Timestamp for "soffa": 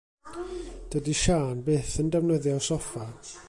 2.71-3.07